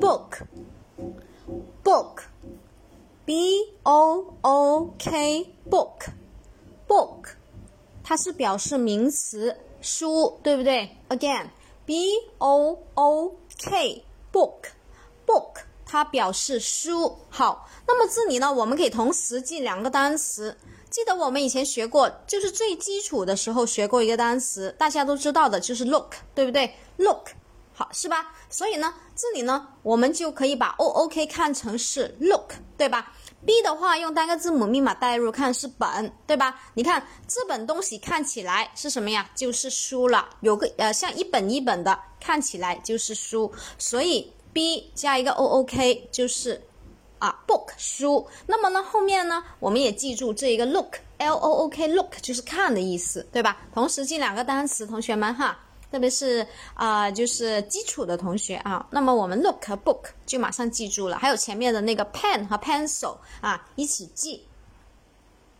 [0.00, 0.46] Book,
[1.84, 2.22] book,
[3.26, 6.08] b o o k, book,
[6.88, 7.34] book，
[8.02, 11.48] 它是表示名词书，对不对？Again,
[11.84, 14.02] b o o k,
[14.32, 14.68] book,
[15.26, 17.18] book，它表示书。
[17.28, 20.56] 好，那么这里呢，我们可以同时记两个单词。
[20.88, 27.28] 记得我们以前学过，就是最基础的时候学过一个单词，大家都知道的就是 look，对不对？Look。
[27.92, 28.32] 是吧？
[28.48, 33.12] 所以呢，这里呢，我们就可以把 o o k 看成是 look，对吧
[33.44, 36.58] ？b 的话用单个字母密码代入看是本，对吧？
[36.74, 39.30] 你看这本东西看起来是什么呀？
[39.34, 46.60] 就是书了，有个呃像一本一本的，看起来就是书，所以 b 加一个 o o k 就是
[47.18, 48.26] 啊 book 书。
[48.46, 53.58] 那么呢，后面呢，我们也记住这一个 look l o o k look 就是看的意思，对吧？
[53.74, 55.58] 同时记两个单词，同学们哈。
[55.92, 64.42] 特别是啊，就是基础的同学啊，那么我们 look 和 book 就马上记住了，还有前面的那个 pen 和 pencil 啊，一起记。